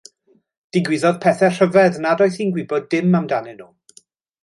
[0.77, 3.73] Digwyddodd pethau rhyfedd nad oedd hi'n gwybod dim amdanyn nhw.